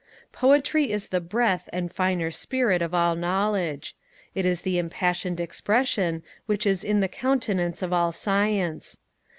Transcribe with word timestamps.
Poetry 0.31 0.91
is 0.91 1.09
the 1.09 1.21
breath 1.21 1.69
and 1.71 1.93
finer 1.93 2.31
spirit 2.31 2.81
of 2.81 2.91
all 2.95 3.15
knowledge; 3.15 3.95
it 4.33 4.45
is 4.47 4.63
the 4.63 4.79
impassioned 4.79 5.39
expression 5.39 6.23
which 6.47 6.65
is 6.65 6.83
in 6.83 7.01
the 7.01 7.07
countenance 7.07 7.83
of 7.83 7.93
all 7.93 8.11
Science. 8.11 8.97